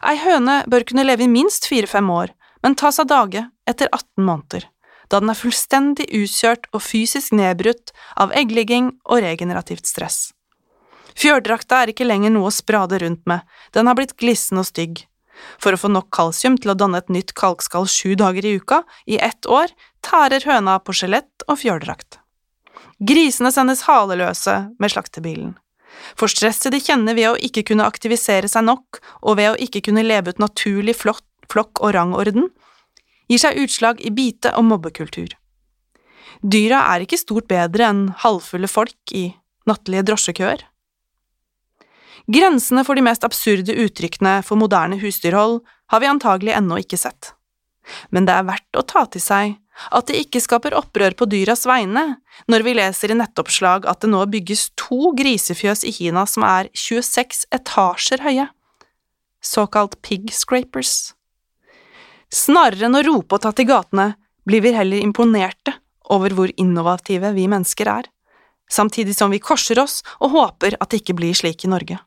Ei 0.06 0.16
høne 0.22 0.62
bør 0.70 0.86
kunne 0.88 1.06
leve 1.06 1.26
i 1.26 1.32
minst 1.32 1.68
fire–fem 1.68 2.10
år, 2.10 2.32
men 2.64 2.78
tas 2.80 3.00
av 3.04 3.10
dage 3.12 3.44
etter 3.68 3.90
18 3.92 4.24
måneder, 4.24 4.68
da 5.10 5.20
den 5.22 5.32
er 5.34 5.40
fullstendig 5.40 6.08
utkjørt 6.12 6.70
og 6.74 6.84
fysisk 6.86 7.36
nedbrutt 7.36 7.94
av 8.20 8.34
eggligging 8.38 8.94
og 9.04 9.24
regenerativt 9.26 9.90
stress. 9.90 10.32
Fjørdrakta 11.20 11.84
er 11.84 11.94
ikke 11.94 12.08
lenger 12.08 12.34
noe 12.34 12.50
å 12.50 12.54
sprade 12.54 13.00
rundt 13.04 13.26
med, 13.30 13.44
den 13.74 13.90
har 13.90 13.98
blitt 13.98 14.16
glissen 14.18 14.62
og 14.62 14.68
stygg. 14.70 15.06
For 15.62 15.76
å 15.76 15.80
få 15.80 15.90
nok 15.92 16.10
kalsium 16.14 16.58
til 16.62 16.74
å 16.74 16.78
danne 16.78 17.02
et 17.02 17.12
nytt 17.14 17.34
kalkskall 17.38 17.88
sju 17.90 18.14
dager 18.20 18.46
i 18.46 18.56
uka, 18.58 18.84
i 19.06 19.20
ett 19.22 19.46
år, 19.50 19.74
tærer 20.06 20.46
høna 20.48 20.80
på 20.80 20.96
skjelett 20.96 21.46
og 21.48 21.60
fjørdrakt. 21.62 22.20
Grisene 23.04 23.52
sendes 23.52 23.84
haleløse 23.88 24.56
med 24.80 24.94
slaktebilen. 24.94 25.54
For 26.18 26.32
stresset 26.32 26.74
de 26.74 26.82
kjenner 26.82 27.18
ved 27.18 27.30
å 27.32 27.38
ikke 27.38 27.66
kunne 27.70 27.86
aktivisere 27.90 28.50
seg 28.50 28.66
nok, 28.66 29.00
og 29.22 29.38
ved 29.40 29.52
å 29.52 29.60
ikke 29.62 29.84
kunne 29.90 30.06
leve 30.06 30.34
ut 30.34 30.42
naturlig 30.42 30.96
flokk- 31.00 31.82
og 31.84 31.94
rangorden, 31.96 32.50
gir 33.32 33.42
seg 33.42 33.60
utslag 33.62 34.02
i 34.02 34.12
bite- 34.14 34.54
og 34.58 34.68
mobbekultur. 34.68 35.34
Dyra 36.44 36.82
er 36.94 37.06
ikke 37.06 37.20
stort 37.22 37.48
bedre 37.48 37.88
enn 37.88 38.06
halvfulle 38.24 38.68
folk 38.68 39.14
i 39.16 39.30
nattlige 39.70 40.04
drosjekøer. 40.10 40.66
Grensene 42.34 42.84
for 42.88 42.96
de 42.96 43.04
mest 43.04 43.24
absurde 43.28 43.76
uttrykkene 43.84 44.38
for 44.48 44.60
moderne 44.60 45.00
husdyrhold 45.02 45.62
har 45.92 46.04
vi 46.04 46.10
antagelig 46.12 46.56
ennå 46.56 46.80
ikke 46.84 47.00
sett. 47.00 47.34
Men 48.16 48.28
det 48.28 48.36
er 48.36 48.48
verdt 48.48 48.80
å 48.80 48.86
ta 48.88 49.04
til 49.12 49.24
seg 49.24 49.58
at 49.92 50.08
det 50.08 50.20
ikke 50.22 50.42
skaper 50.44 50.76
opprør 50.78 51.16
på 51.18 51.28
dyras 51.32 51.66
vegne 51.68 52.04
når 52.52 52.66
vi 52.66 52.76
leser 52.78 53.12
i 53.12 53.18
nettoppslag 53.18 53.88
at 53.90 54.04
det 54.04 54.12
nå 54.14 54.22
bygges 54.32 54.70
to 54.80 55.12
grisefjøs 55.18 55.84
i 55.90 55.94
Kina 55.96 56.26
som 56.30 56.46
er 56.48 56.70
26 56.78 57.48
etasjer 57.58 58.24
høye, 58.24 58.48
såkalt 59.44 60.00
pig 60.06 60.32
scrapers. 60.32 61.14
Snarere 62.34 62.88
enn 62.88 62.98
å 62.98 63.04
rope 63.06 63.38
og 63.38 63.44
ta 63.44 63.52
til 63.54 63.68
gatene 63.70 64.16
blir 64.50 64.64
vi 64.66 64.74
heller 64.74 65.04
imponerte 65.06 65.76
over 66.14 66.34
hvor 66.34 66.52
innovative 66.58 67.30
vi 67.36 67.46
mennesker 67.52 67.90
er, 67.90 68.08
samtidig 68.72 69.14
som 69.16 69.32
vi 69.32 69.42
korser 69.44 69.80
oss 69.84 70.02
og 70.20 70.34
håper 70.34 70.80
at 70.82 70.90
det 70.90 71.04
ikke 71.04 71.16
blir 71.20 71.38
slik 71.38 71.64
i 71.64 71.72
Norge. 71.72 72.00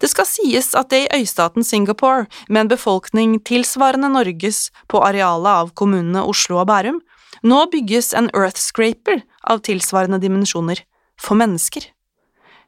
Det 0.00 0.08
skal 0.08 0.24
sies 0.24 0.70
at 0.78 0.88
det 0.88 1.02
i 1.04 1.20
øystaten 1.20 1.64
Singapore, 1.64 2.24
med 2.48 2.64
en 2.64 2.70
befolkning 2.72 3.36
tilsvarende 3.44 4.08
Norges 4.08 4.70
på 4.88 5.02
arealet 5.04 5.52
av 5.52 5.74
kommunene 5.76 6.24
Oslo 6.24 6.62
og 6.62 6.70
Bærum, 6.70 7.02
nå 7.44 7.58
bygges 7.68 8.14
en 8.16 8.30
earthscraper 8.32 9.20
av 9.44 9.60
tilsvarende 9.68 10.18
dimensjoner, 10.22 10.80
for 11.20 11.36
mennesker. 11.36 11.84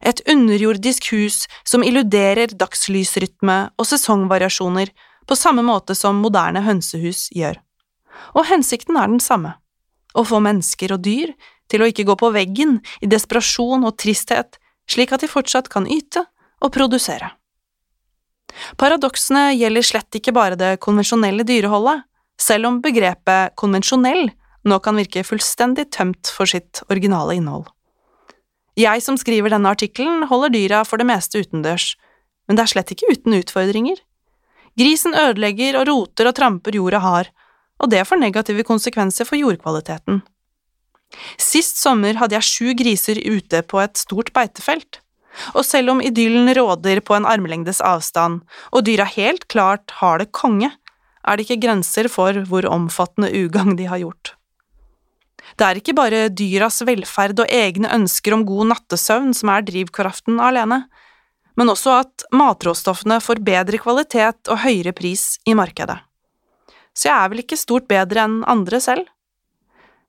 Et 0.05 0.21
underjordisk 0.31 1.09
hus 1.17 1.47
som 1.67 1.83
illuderer 1.83 2.53
dagslysrytme 2.61 3.57
og 3.81 3.89
sesongvariasjoner 3.89 4.93
på 5.29 5.37
samme 5.37 5.65
måte 5.67 5.97
som 5.99 6.21
moderne 6.25 6.63
hønsehus 6.65 7.29
gjør. 7.37 7.59
Og 8.35 8.49
hensikten 8.49 8.99
er 8.99 9.11
den 9.11 9.23
samme– 9.23 9.57
å 10.19 10.25
få 10.27 10.41
mennesker 10.43 10.95
og 10.97 11.03
dyr 11.05 11.35
til 11.71 11.85
å 11.85 11.89
ikke 11.91 12.07
gå 12.09 12.15
på 12.19 12.31
veggen 12.35 12.79
i 13.05 13.11
desperasjon 13.11 13.85
og 13.87 13.99
tristhet, 14.01 14.57
slik 14.89 15.13
at 15.13 15.23
de 15.23 15.29
fortsatt 15.31 15.69
kan 15.71 15.87
yte 15.87 16.25
og 16.65 16.73
produsere. 16.75 17.29
Paradoksene 18.81 19.53
gjelder 19.53 19.85
slett 19.85 20.19
ikke 20.19 20.35
bare 20.35 20.59
det 20.59 20.79
konvensjonelle 20.83 21.45
dyreholdet, 21.47 22.07
selv 22.41 22.71
om 22.71 22.81
begrepet 22.83 23.55
konvensjonell 23.59 24.31
nå 24.69 24.79
kan 24.83 24.99
virke 24.99 25.27
fullstendig 25.27 25.89
tømt 25.95 26.31
for 26.35 26.49
sitt 26.51 26.83
originale 26.89 27.37
innhold. 27.39 27.69
Jeg 28.79 29.03
som 29.03 29.19
skriver 29.19 29.53
denne 29.53 29.71
artikkelen, 29.75 30.29
holder 30.31 30.55
dyra 30.55 30.85
for 30.87 31.01
det 31.01 31.09
meste 31.09 31.43
utendørs, 31.43 31.93
men 32.47 32.57
det 32.57 32.65
er 32.65 32.73
slett 32.73 32.93
ikke 32.95 33.11
uten 33.13 33.35
utfordringer. 33.41 33.99
Grisen 34.79 35.17
ødelegger 35.19 35.81
og 35.81 35.89
roter 35.89 36.31
og 36.31 36.37
tramper 36.39 36.77
jorda 36.79 37.01
hard, 37.03 37.31
og 37.83 37.91
det 37.91 38.05
får 38.07 38.21
negative 38.23 38.65
konsekvenser 38.67 39.27
for 39.27 39.39
jordkvaliteten. 39.39 40.23
Sist 41.41 41.81
sommer 41.81 42.19
hadde 42.21 42.37
jeg 42.37 42.47
sju 42.47 42.73
griser 42.79 43.21
ute 43.25 43.63
på 43.67 43.81
et 43.83 43.99
stort 43.99 44.33
beitefelt. 44.37 45.01
Og 45.55 45.63
selv 45.67 45.95
om 45.95 46.03
idyllen 46.03 46.51
råder 46.57 47.01
på 47.05 47.15
en 47.15 47.27
armlengdes 47.29 47.81
avstand, 47.85 48.43
og 48.73 48.85
dyra 48.87 49.07
helt 49.09 49.47
klart 49.49 49.95
har 50.01 50.19
det 50.23 50.33
konge, 50.35 50.73
er 51.29 51.37
det 51.37 51.47
ikke 51.47 51.63
grenser 51.67 52.09
for 52.11 52.37
hvor 52.49 52.67
omfattende 52.71 53.31
ugagn 53.35 53.77
de 53.79 53.87
har 53.91 54.03
gjort. 54.03 54.35
Det 55.59 55.67
er 55.67 55.81
ikke 55.81 55.97
bare 55.97 56.29
dyras 56.31 56.83
velferd 56.87 57.41
og 57.43 57.51
egne 57.51 57.91
ønsker 57.95 58.35
om 58.37 58.45
god 58.47 58.73
nattesøvn 58.75 59.33
som 59.37 59.51
er 59.53 59.65
drivkraften 59.67 60.41
alene, 60.43 60.85
men 61.59 61.73
også 61.73 61.99
at 62.05 62.27
matråstoffene 62.35 63.19
får 63.23 63.43
bedre 63.47 63.81
kvalitet 63.83 64.51
og 64.51 64.63
høyere 64.63 64.95
pris 64.97 65.35
i 65.49 65.57
markedet. 65.59 65.99
Så 66.95 67.11
jeg 67.11 67.17
er 67.19 67.33
vel 67.33 67.43
ikke 67.45 67.59
stort 67.59 67.89
bedre 67.91 68.25
enn 68.27 68.41
andre 68.51 68.81
selv? 68.83 69.07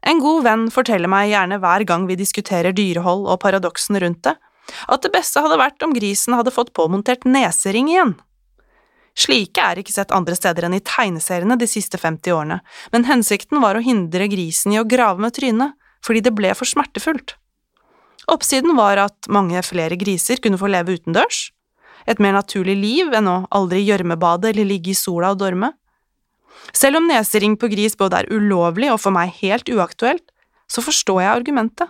En 0.08 0.22
god 0.24 0.46
venn 0.46 0.70
forteller 0.72 1.12
meg 1.12 1.34
gjerne 1.34 1.60
hver 1.60 1.84
gang 1.90 2.06
vi 2.08 2.18
diskuterer 2.20 2.76
dyrehold 2.76 3.26
og 3.28 3.42
paradoksene 3.44 4.00
rundt 4.06 4.24
det, 4.30 4.38
at 4.88 5.04
det 5.04 5.12
beste 5.14 5.42
hadde 5.44 5.60
vært 5.60 5.84
om 5.84 5.94
grisen 5.96 6.38
hadde 6.38 6.54
fått 6.54 6.72
påmontert 6.78 7.26
nesering 7.28 7.90
igjen. 7.92 8.16
Slike 9.20 9.64
er 9.66 9.82
ikke 9.82 9.92
sett 9.92 10.14
andre 10.16 10.38
steder 10.38 10.68
enn 10.68 10.78
i 10.78 10.84
tegneseriene 10.86 11.58
de 11.60 11.68
siste 11.68 12.00
50 12.00 12.32
årene, 12.36 12.60
men 12.94 13.08
hensikten 13.10 13.60
var 13.64 13.76
å 13.76 13.84
hindre 13.84 14.30
grisen 14.32 14.76
i 14.76 14.80
å 14.80 14.88
grave 14.88 15.20
med 15.20 15.36
trynet, 15.36 15.76
fordi 16.06 16.24
det 16.24 16.36
ble 16.38 16.54
for 16.56 16.70
smertefullt. 16.70 17.36
Oppsiden 18.30 18.76
var 18.78 19.00
at 19.02 19.30
mange 19.32 19.62
flere 19.66 19.98
griser 19.98 20.42
kunne 20.44 20.60
få 20.62 20.70
leve 20.70 21.00
utendørs, 21.00 21.50
et 22.10 22.22
mer 22.22 22.36
naturlig 22.38 22.76
liv 22.78 23.14
enn 23.18 23.30
å 23.30 23.38
aldri 23.54 23.82
gjørmebade 23.84 24.52
eller 24.52 24.68
ligge 24.70 24.94
i 24.94 24.98
sola 24.98 25.34
og 25.34 25.42
dorme. 25.42 25.72
Selv 26.76 27.00
om 27.00 27.08
nesering 27.10 27.56
på 27.58 27.70
gris 27.72 27.98
både 27.98 28.22
er 28.22 28.30
ulovlig 28.34 28.92
og 28.94 29.00
for 29.02 29.16
meg 29.16 29.34
helt 29.42 29.70
uaktuelt, 29.70 30.26
så 30.70 30.84
forstår 30.86 31.24
jeg 31.24 31.34
argumentet. 31.34 31.90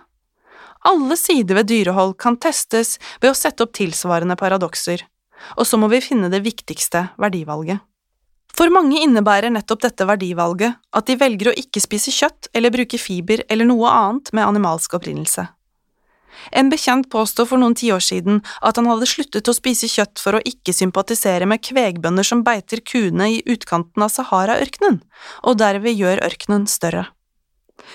Alle 0.88 1.16
sider 1.20 1.58
ved 1.58 1.68
dyrehold 1.68 2.16
kan 2.20 2.38
testes 2.40 2.96
ved 3.20 3.34
å 3.34 3.36
sette 3.36 3.66
opp 3.66 3.74
tilsvarende 3.76 4.36
paradokser, 4.40 5.04
og 5.60 5.68
så 5.68 5.76
må 5.80 5.90
vi 5.92 6.00
finne 6.04 6.32
det 6.32 6.40
viktigste 6.46 7.10
verdivalget. 7.20 7.84
For 8.56 8.72
mange 8.72 8.98
innebærer 9.04 9.52
nettopp 9.52 9.84
dette 9.84 10.08
verdivalget 10.08 10.80
at 10.96 11.06
de 11.06 11.16
velger 11.20 11.52
å 11.52 11.56
ikke 11.60 11.82
spise 11.84 12.12
kjøtt 12.12 12.50
eller 12.56 12.72
bruke 12.74 12.98
fiber 12.98 13.44
eller 13.48 13.68
noe 13.68 13.92
annet 13.92 14.32
med 14.36 14.48
animalsk 14.48 14.96
opprinnelse. 14.98 15.46
En 16.56 16.70
bekjent 16.72 17.08
påstod 17.12 17.48
for 17.50 17.60
noen 17.60 17.76
tiår 17.78 18.02
siden 18.04 18.40
at 18.64 18.78
han 18.80 18.88
hadde 18.90 19.08
sluttet 19.10 19.48
å 19.50 19.54
spise 19.56 19.90
kjøtt 19.90 20.22
for 20.22 20.38
å 20.38 20.42
ikke 20.46 20.74
sympatisere 20.76 21.48
med 21.50 21.62
kvegbønder 21.66 22.26
som 22.26 22.44
beiter 22.46 22.82
kuene 22.86 23.30
i 23.36 23.40
utkanten 23.46 24.04
av 24.06 24.12
Sahara-ørkenen, 24.14 25.00
og 25.44 25.58
derved 25.60 25.96
gjør 25.96 26.22
ørkenen 26.26 26.68
større. 26.70 27.08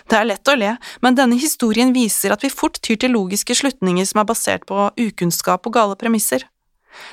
Det 0.09 0.17
er 0.17 0.27
lett 0.27 0.49
å 0.49 0.57
le, 0.57 0.75
men 1.05 1.17
denne 1.17 1.37
historien 1.39 1.93
viser 1.95 2.33
at 2.33 2.43
vi 2.43 2.51
fort 2.53 2.79
tyr 2.83 2.99
til 3.01 3.15
logiske 3.15 3.55
slutninger 3.57 4.07
som 4.09 4.21
er 4.21 4.29
basert 4.29 4.65
på 4.69 4.89
ukunnskap 4.97 5.67
og 5.67 5.77
gale 5.77 5.97
premisser. 5.99 6.47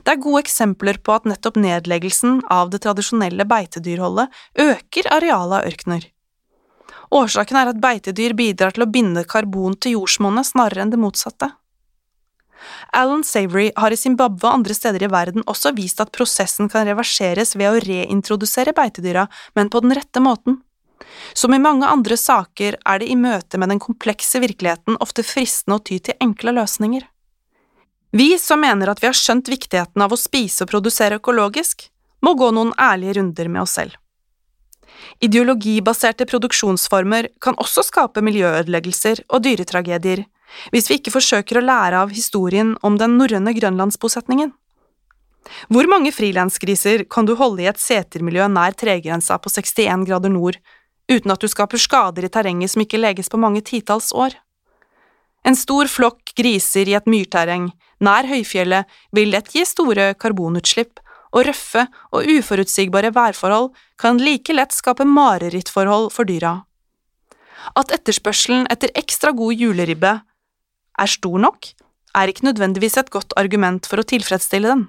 Det 0.02 0.14
er 0.14 0.22
gode 0.22 0.44
eksempler 0.44 1.00
på 1.02 1.14
at 1.16 1.26
nettopp 1.28 1.58
nedleggelsen 1.58 2.42
av 2.54 2.70
det 2.70 2.82
tradisjonelle 2.84 3.46
beitedyrholdet 3.50 4.30
øker 4.62 5.10
arealet 5.10 5.58
av 5.58 5.70
ørkener. 5.72 6.06
Årsaken 7.12 7.58
er 7.58 7.72
at 7.72 7.80
beitedyr 7.82 8.34
bidrar 8.38 8.74
til 8.76 8.86
å 8.86 8.90
binde 8.90 9.24
karbon 9.28 9.76
til 9.76 9.98
jordsmonnet 9.98 10.48
snarere 10.48 10.84
enn 10.84 10.94
det 10.94 11.00
motsatte. 11.00 11.50
Alan 12.92 13.24
Savory 13.24 13.70
har 13.76 13.92
i 13.92 13.98
Zimbabwe 13.98 14.46
og 14.46 14.60
andre 14.60 14.74
steder 14.76 15.02
i 15.02 15.10
verden 15.10 15.44
også 15.50 15.72
vist 15.76 16.00
at 16.02 16.12
prosessen 16.14 16.68
kan 16.70 16.86
reverseres 16.86 17.56
ved 17.56 17.70
å 17.70 17.80
reintrodusere 17.82 18.74
beitedyra, 18.76 19.26
men 19.56 19.70
på 19.72 19.82
den 19.82 19.94
rette 19.98 20.22
måten. 20.22 20.60
Som 21.34 21.54
i 21.54 21.60
mange 21.62 21.88
andre 21.88 22.16
saker 22.16 22.78
er 22.78 23.00
det 23.02 23.08
i 23.10 23.16
møte 23.18 23.58
med 23.58 23.72
den 23.72 23.80
komplekse 23.82 24.40
virkeligheten 24.42 25.00
ofte 25.02 25.24
fristende 25.26 25.80
å 25.80 25.82
ty 25.82 25.98
til 25.98 26.18
enkle 26.22 26.54
løsninger. 26.60 27.08
Vi 28.12 28.36
som 28.38 28.60
mener 28.60 28.92
at 28.92 29.00
vi 29.02 29.08
har 29.08 29.16
skjønt 29.16 29.48
viktigheten 29.48 30.04
av 30.04 30.12
å 30.12 30.20
spise 30.20 30.64
og 30.64 30.70
produsere 30.70 31.18
økologisk, 31.18 31.88
må 32.22 32.36
gå 32.38 32.52
noen 32.54 32.74
ærlige 32.78 33.16
runder 33.18 33.48
med 33.48 33.64
oss 33.64 33.78
selv. 33.80 33.96
Ideologibaserte 35.22 36.26
produksjonsformer 36.26 37.28
kan 37.42 37.58
også 37.62 37.84
skape 37.86 38.22
miljøødeleggelser 38.24 39.24
og 39.28 39.44
dyretragedier 39.46 40.24
hvis 40.72 40.90
vi 40.90 40.98
ikke 40.98 41.14
forsøker 41.14 41.58
å 41.58 41.64
lære 41.64 42.02
av 42.04 42.10
historien 42.12 42.74
om 42.84 42.98
den 43.00 43.16
norrøne 43.16 43.54
grønlandsbosetningen. 43.56 44.52
Hvor 45.72 45.88
mange 45.90 46.12
frilansgriser 46.14 47.06
kan 47.10 47.26
du 47.26 47.34
holde 47.38 47.64
i 47.64 47.70
et 47.70 47.80
setermiljø 47.80 48.46
nær 48.52 48.76
tregrensa 48.78 49.38
på 49.42 49.50
61 49.50 50.06
grader 50.08 50.32
nord 50.32 50.58
uten 51.10 51.34
at 51.34 51.42
du 51.42 51.48
skaper 51.50 51.80
skader 51.82 52.26
i 52.26 52.32
terrenget 52.32 52.72
som 52.72 52.84
ikke 52.84 53.00
leges 53.00 53.30
på 53.32 53.40
mange 53.40 53.64
titalls 53.66 54.12
år. 54.14 54.36
En 55.42 55.58
stor 55.58 55.90
flokk 55.90 56.34
griser 56.38 56.88
i 56.88 56.94
et 56.94 57.08
myrterreng 57.10 57.72
nær 58.02 58.28
høyfjellet 58.30 58.90
vil 59.14 59.32
lett 59.34 59.50
gi 59.54 59.64
store 59.66 60.12
karbonutslipp, 60.18 61.00
og 61.32 61.46
røffe 61.48 61.86
og 62.12 62.28
uforutsigbare 62.28 63.12
værforhold 63.16 63.70
kan 64.00 64.20
like 64.20 64.54
lett 64.54 64.74
skape 64.76 65.06
marerittforhold 65.08 66.10
for 66.12 66.28
dyra. 66.28 66.62
At 67.78 67.92
etterspørselen 67.94 68.66
etter 68.72 68.92
ekstra 68.98 69.32
god 69.36 69.54
juleribbe 69.54 70.16
er 70.98 71.10
stor 71.10 71.38
nok, 71.40 71.70
er 72.12 72.28
ikke 72.28 72.48
nødvendigvis 72.50 72.98
et 73.00 73.12
godt 73.12 73.32
argument 73.40 73.86
for 73.88 74.02
å 74.02 74.08
tilfredsstille 74.08 74.68
den. 74.68 74.88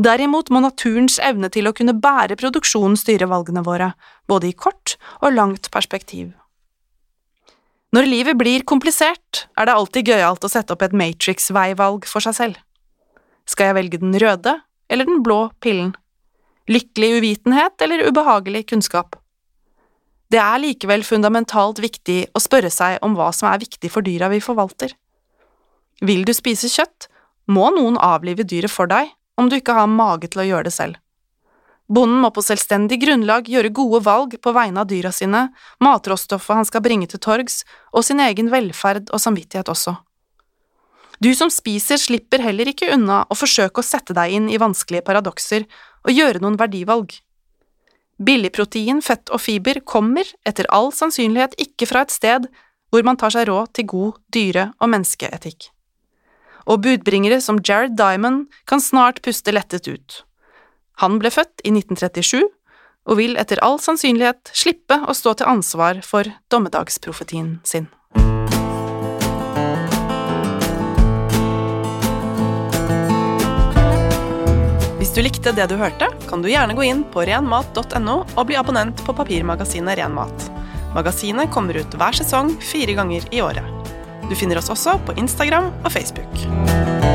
Derimot 0.00 0.48
må 0.48 0.62
naturens 0.64 1.18
evne 1.20 1.50
til 1.52 1.68
å 1.68 1.74
kunne 1.76 1.96
bære 2.00 2.38
produksjonen 2.40 2.96
styre 2.96 3.28
valgene 3.28 3.64
våre, 3.66 3.92
både 4.30 4.48
i 4.48 4.56
kort 4.56 4.96
og 5.20 5.34
langt 5.36 5.68
perspektiv. 5.74 6.32
Når 7.94 8.08
livet 8.08 8.38
blir 8.40 8.64
komplisert, 8.66 9.44
er 9.54 9.68
det 9.68 9.74
alltid 9.76 10.08
gøyalt 10.08 10.46
å 10.46 10.50
sette 10.50 10.74
opp 10.74 10.82
et 10.82 10.96
Matrix-veivalg 10.96 12.08
for 12.10 12.24
seg 12.24 12.34
selv. 12.34 12.56
Skal 13.46 13.70
jeg 13.70 13.76
velge 13.76 14.00
den 14.02 14.16
røde 14.18 14.56
eller 14.88 15.08
den 15.08 15.22
blå 15.22 15.48
pillen? 15.60 15.94
Lykkelig 16.70 17.10
uvitenhet 17.18 17.82
eller 17.84 18.06
ubehagelig 18.08 18.66
kunnskap? 18.72 19.16
Det 20.32 20.40
er 20.40 20.58
likevel 20.58 21.04
fundamentalt 21.06 21.78
viktig 21.84 22.18
å 22.34 22.42
spørre 22.42 22.70
seg 22.72 22.96
om 23.04 23.14
hva 23.18 23.28
som 23.36 23.50
er 23.50 23.60
viktig 23.62 23.90
for 23.92 24.02
dyra 24.06 24.30
vi 24.32 24.40
forvalter. 24.42 24.94
Vil 26.02 26.24
du 26.26 26.32
spise 26.34 26.70
kjøtt, 26.72 27.08
må 27.46 27.68
noen 27.74 27.98
avlive 28.00 28.46
dyret 28.48 28.72
for 28.72 28.88
deg 28.90 29.12
om 29.38 29.50
du 29.50 29.58
ikke 29.58 29.76
har 29.76 29.90
mage 29.90 30.30
til 30.32 30.42
å 30.42 30.48
gjøre 30.48 30.68
det 30.68 30.74
selv. 30.74 31.00
Bonden 31.84 32.22
må 32.22 32.30
på 32.32 32.42
selvstendig 32.42 32.96
grunnlag 33.02 33.48
gjøre 33.50 33.72
gode 33.76 34.00
valg 34.06 34.38
på 34.40 34.52
vegne 34.56 34.80
av 34.80 34.88
dyra 34.88 35.12
sine, 35.12 35.50
matråstoffet 35.84 36.56
han 36.56 36.68
skal 36.68 36.82
bringe 36.84 37.08
til 37.10 37.20
torgs, 37.20 37.60
og 37.92 38.06
sin 38.06 38.22
egen 38.24 38.48
velferd 38.52 39.12
og 39.12 39.20
samvittighet 39.20 39.68
også. 39.68 39.98
Du 41.22 41.30
som 41.34 41.50
spiser, 41.52 42.00
slipper 42.00 42.42
heller 42.42 42.70
ikke 42.70 42.90
unna 42.94 43.22
å 43.30 43.38
forsøke 43.38 43.80
å 43.80 43.86
sette 43.86 44.16
deg 44.16 44.34
inn 44.34 44.48
i 44.50 44.60
vanskelige 44.60 45.06
paradokser 45.06 45.68
og 46.04 46.14
gjøre 46.14 46.42
noen 46.42 46.58
verdivalg. 46.60 47.14
Billigprotein, 48.18 49.02
fett 49.02 49.30
og 49.34 49.42
fiber 49.42 49.80
kommer, 49.82 50.26
etter 50.46 50.68
all 50.70 50.92
sannsynlighet, 50.94 51.58
ikke 51.58 51.90
fra 51.90 52.04
et 52.06 52.14
sted 52.14 52.50
hvor 52.94 53.06
man 53.06 53.18
tar 53.18 53.34
seg 53.34 53.48
råd 53.50 53.74
til 53.74 53.90
god 53.90 54.20
dyre- 54.34 54.70
og 54.78 54.92
menneskeetikk 54.94 55.74
og 56.70 56.82
budbringere 56.84 57.40
som 57.44 57.60
Jared 57.60 57.96
Diamond 57.98 58.46
kan 58.68 58.80
snart 58.80 59.20
puste 59.24 59.52
lettet 59.52 59.88
ut. 59.88 60.22
Han 61.02 61.18
ble 61.20 61.32
født 61.34 61.64
i 61.64 61.72
1937 61.74 62.44
og 63.04 63.18
vil 63.18 63.36
etter 63.40 63.60
all 63.64 63.76
sannsynlighet 63.82 64.52
slippe 64.56 65.02
å 65.04 65.16
stå 65.16 65.36
til 65.38 65.50
ansvar 65.50 66.00
for 66.06 66.28
dommedagsprofetien 66.52 67.58
sin. 67.68 67.90
Hvis 75.14 75.22
du 75.22 75.28
likte 75.28 75.50
det 75.54 75.68
du 75.70 75.76
hørte, 75.78 76.08
kan 76.26 76.40
du 76.42 76.48
gjerne 76.50 76.74
gå 76.74 76.82
inn 76.88 77.04
på 77.14 77.22
renmat.no 77.22 78.16
og 78.24 78.48
bli 78.48 78.56
abonnent 78.58 78.98
på 79.06 79.14
papirmagasinet 79.14 80.00
Renmat. 80.00 80.48
Magasinet 80.90 81.54
kommer 81.54 81.78
ut 81.78 81.94
hver 81.94 82.18
sesong 82.18 82.50
fire 82.58 82.98
ganger 82.98 83.30
i 83.30 83.38
året. 83.46 83.94
Du 84.26 84.34
finner 84.34 84.58
oss 84.58 84.74
også 84.74 84.98
på 85.06 85.14
Instagram 85.22 85.70
og 85.84 85.92
Facebook. 85.94 87.13